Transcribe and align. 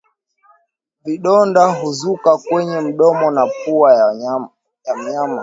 Vidonda 1.05 1.65
huzuka 1.67 2.37
kwenye 2.37 2.79
mdomo 2.79 3.31
na 3.31 3.47
pua 3.65 3.93
ya 4.87 4.95
mnyama 4.95 5.39